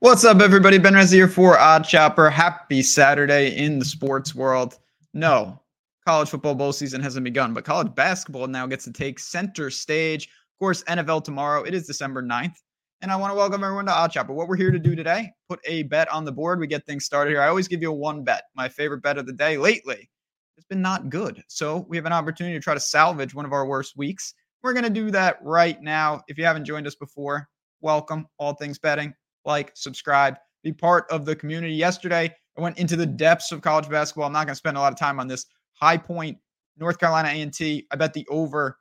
[0.00, 0.78] What's up, everybody?
[0.78, 2.30] Ben Rez here for OddsShopper.
[2.30, 4.78] Happy Saturday in the sports world.
[5.12, 5.60] No,
[6.06, 10.26] college football bowl season hasn't begun, but college basketball now gets to take center stage.
[10.26, 11.64] Of course, NFL tomorrow.
[11.64, 12.54] It is December 9th.
[13.02, 14.28] And I want to welcome everyone to OddsShopper.
[14.28, 16.60] What we're here to do today, put a bet on the board.
[16.60, 17.42] We get things started here.
[17.42, 18.44] I always give you a one bet.
[18.54, 20.08] My favorite bet of the day lately
[20.54, 21.42] has been not good.
[21.48, 24.32] So we have an opportunity to try to salvage one of our worst weeks.
[24.62, 26.22] We're going to do that right now.
[26.28, 27.48] If you haven't joined us before,
[27.80, 28.28] welcome.
[28.38, 29.12] All things betting
[29.48, 31.74] like, subscribe, be part of the community.
[31.74, 34.26] Yesterday, I went into the depths of college basketball.
[34.26, 35.46] I'm not going to spend a lot of time on this.
[35.72, 36.38] High Point,
[36.76, 37.86] North Carolina A&T.
[37.90, 38.78] I bet the over.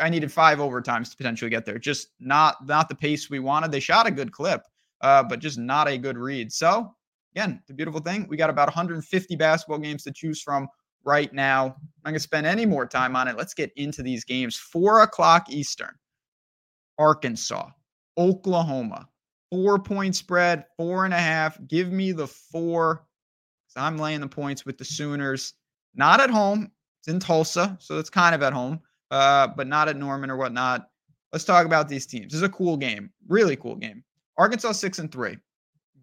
[0.00, 1.78] I needed five overtimes to potentially get there.
[1.78, 3.70] Just not not the pace we wanted.
[3.70, 4.62] They shot a good clip,
[5.02, 6.50] uh, but just not a good read.
[6.50, 6.94] So
[7.34, 10.68] again, the beautiful thing we got about 150 basketball games to choose from
[11.04, 11.64] right now.
[11.66, 11.72] I'm
[12.04, 13.36] not gonna spend any more time on it.
[13.36, 14.56] Let's get into these games.
[14.56, 15.94] Four o'clock Eastern.
[16.98, 17.68] Arkansas,
[18.18, 19.08] Oklahoma.
[19.50, 21.58] Four point spread, four and a half.
[21.66, 23.04] Give me the four.
[23.76, 25.54] I'm laying the points with the Sooners.
[25.94, 26.70] Not at home.
[27.00, 30.36] It's in Tulsa, so it's kind of at home, uh, but not at Norman or
[30.36, 30.88] whatnot.
[31.32, 32.32] Let's talk about these teams.
[32.32, 34.02] This is a cool game, really cool game.
[34.36, 35.36] Arkansas six and three,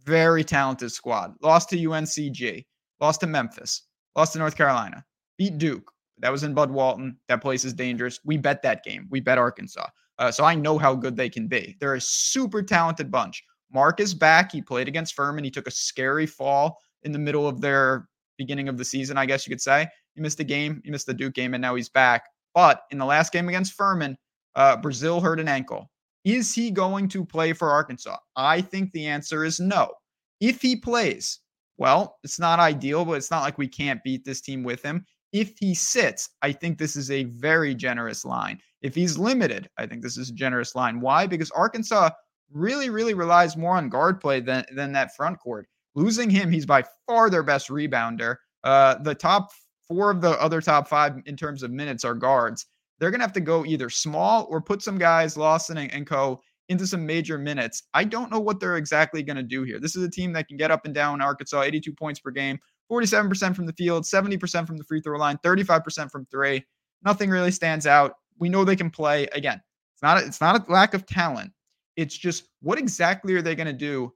[0.03, 1.35] very talented squad.
[1.41, 2.65] Lost to UNCG,
[3.01, 3.83] lost to Memphis,
[4.15, 5.03] lost to North Carolina,
[5.37, 5.91] beat Duke.
[6.19, 7.17] That was in Bud Walton.
[7.27, 8.19] That place is dangerous.
[8.23, 9.07] We bet that game.
[9.09, 9.87] We bet Arkansas.
[10.17, 11.75] Uh, so I know how good they can be.
[11.79, 13.43] They're a super talented bunch.
[13.71, 14.51] Mark is back.
[14.51, 15.43] He played against Furman.
[15.43, 19.25] He took a scary fall in the middle of their beginning of the season, I
[19.25, 19.87] guess you could say.
[20.15, 20.81] He missed a game.
[20.85, 22.25] He missed the Duke game, and now he's back.
[22.53, 24.17] But in the last game against Furman,
[24.55, 25.89] uh, Brazile hurt an ankle.
[26.23, 28.17] Is he going to play for Arkansas?
[28.35, 29.91] I think the answer is no.
[30.39, 31.39] If he plays,
[31.77, 35.05] well, it's not ideal, but it's not like we can't beat this team with him.
[35.33, 38.59] If he sits, I think this is a very generous line.
[38.85, 41.01] If he's limited, I think this is a generous line.
[41.01, 41.25] Why?
[41.25, 42.11] Because Arkansas
[42.51, 45.67] really, really relies more on guard play than, than that front court.
[45.95, 48.35] Losing him, he's by far their best rebounder.
[48.63, 49.49] Uh, the top
[49.87, 52.67] four of the other top five in terms of minutes are guards.
[52.99, 56.05] They're going to have to go either small or put some guys, Lawson and, and
[56.05, 56.39] co,
[56.69, 57.81] into some major minutes.
[57.95, 59.79] I don't know what they're exactly going to do here.
[59.79, 62.59] This is a team that can get up and down Arkansas, 82 points per game,
[62.91, 66.63] 47% from the field, 70% from the free throw line, 35% from three.
[67.03, 68.13] Nothing really stands out.
[68.39, 69.27] We know they can play.
[69.33, 69.61] Again,
[69.93, 71.51] it's not a, it's not a lack of talent.
[71.95, 74.13] It's just what exactly are they going to do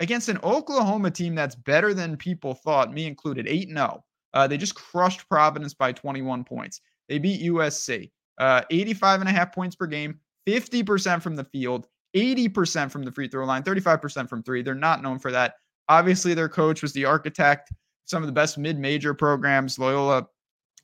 [0.00, 4.04] against an Oklahoma team that's better than people thought, me included, 8 0.
[4.34, 6.80] Uh, they just crushed Providence by 21 points.
[7.08, 11.86] They beat USC, uh, 85 and a half points per game, 50% from the field,
[12.14, 14.62] 80% from the free throw line, 35% from three.
[14.62, 15.54] They're not known for that.
[15.88, 17.72] Obviously, their coach was the architect
[18.08, 19.78] some of the best mid-major programs.
[19.78, 20.26] Loyola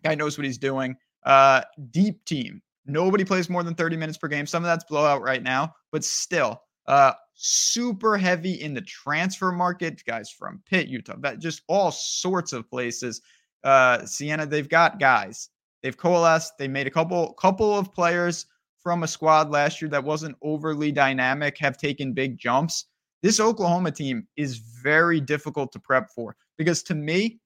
[0.03, 0.97] guy knows what he's doing.
[1.25, 2.61] Uh, deep team.
[2.87, 4.47] Nobody plays more than 30 minutes per game.
[4.47, 10.03] Some of that's blowout right now, but still, uh, super heavy in the transfer market.
[10.07, 13.23] Guys from Pitt, Utah, just all sorts of places.
[13.63, 15.49] Uh, Siena, they've got guys.
[15.83, 16.59] They've coalesced.
[16.59, 18.47] They made a couple couple of players
[18.83, 22.87] from a squad last year that wasn't overly dynamic have taken big jumps.
[23.23, 27.41] This Oklahoma team is very difficult to prep for because to me,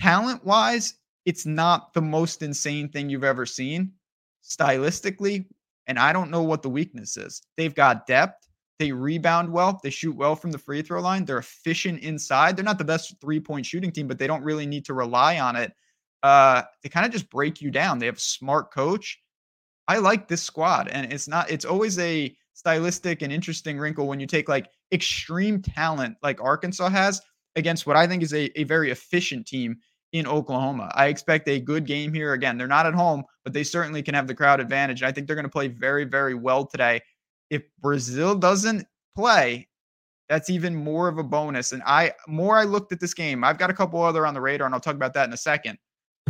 [0.00, 3.92] talent wise, it's not the most insane thing you've ever seen
[4.44, 5.46] stylistically.
[5.86, 7.40] And I don't know what the weakness is.
[7.56, 8.46] They've got depth.
[8.78, 9.80] They rebound well.
[9.82, 11.24] They shoot well from the free throw line.
[11.24, 12.56] They're efficient inside.
[12.56, 15.40] They're not the best three point shooting team, but they don't really need to rely
[15.40, 15.72] on it.
[16.22, 17.98] Uh, they kind of just break you down.
[17.98, 19.20] They have a smart coach.
[19.88, 21.50] I like this squad, and it's not.
[21.50, 26.88] It's always a stylistic and interesting wrinkle when you take like extreme talent like Arkansas
[26.88, 27.22] has
[27.56, 29.76] against what I think is a, a very efficient team
[30.12, 30.90] in Oklahoma.
[30.94, 32.32] I expect a good game here.
[32.32, 35.02] Again, they're not at home, but they certainly can have the crowd advantage.
[35.02, 37.00] And I think they're going to play very, very well today.
[37.50, 39.68] If Brazile doesn't play,
[40.28, 41.72] that's even more of a bonus.
[41.72, 44.40] And I more I looked at this game, I've got a couple other on the
[44.40, 45.78] radar, and I'll talk about that in a second.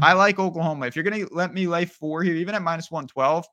[0.00, 0.86] I like Oklahoma.
[0.86, 3.44] If you're going to let me lay four here, even at minus 112,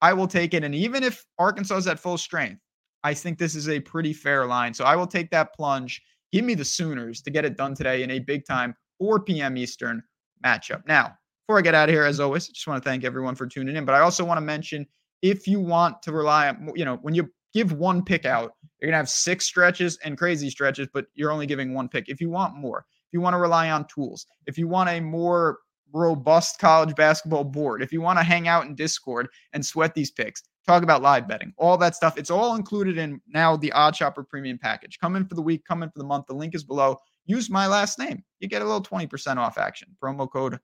[0.00, 0.62] I will take it.
[0.62, 2.60] And even if Arkansas is at full strength,
[3.02, 4.72] I think this is a pretty fair line.
[4.72, 6.00] So I will take that plunge
[6.32, 9.56] Give me the Sooners to get it done today in a big time 4 p.m.
[9.56, 10.02] Eastern
[10.44, 10.86] matchup.
[10.86, 11.16] Now,
[11.46, 13.48] before I get out of here, as always, I just want to thank everyone for
[13.48, 13.84] tuning in.
[13.84, 14.86] But I also want to mention
[15.22, 18.86] if you want to rely on, you know, when you give one pick out, you're
[18.86, 22.08] going to have six stretches and crazy stretches, but you're only giving one pick.
[22.08, 25.00] If you want more, if you want to rely on tools, if you want a
[25.00, 25.58] more
[25.92, 30.10] robust college basketball board, if you want to hang out in Discord and sweat these
[30.10, 32.16] picks, talk about live betting, all that stuff.
[32.16, 34.98] It's all included in now the OddsShopper Premium package.
[35.00, 36.26] Come in for the week, come in for the month.
[36.26, 36.96] The link is below.
[37.30, 38.24] Use my last name.
[38.40, 39.96] You get a little 20% off action.
[40.02, 40.58] Promo code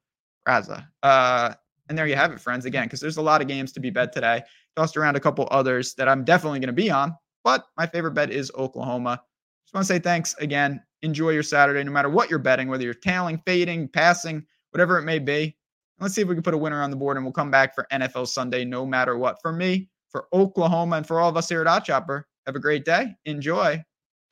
[0.48, 0.84] Raza.
[1.00, 1.54] Uh,
[1.88, 2.64] and there you have it, friends.
[2.64, 4.42] Again, because there's a lot of games to be bet today.
[4.74, 7.14] Tossed around a couple others that I'm definitely going to be on,
[7.44, 9.22] but my favorite bet is Oklahoma.
[9.64, 10.82] Just want to say thanks again.
[11.02, 15.04] Enjoy your Saturday, no matter what you're betting, whether you're tailing, fading, passing, whatever it
[15.04, 15.56] may be.
[16.00, 17.76] Let's see if we can put a winner on the board, and we'll come back
[17.76, 19.38] for NFL Sunday, no matter what.
[19.40, 22.84] For me, for Oklahoma, and for all of us here at OddsShopper, have a great
[22.84, 23.14] day.
[23.24, 23.80] Enjoy.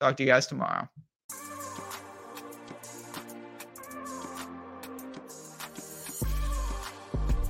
[0.01, 0.89] Talk to you guys tomorrow.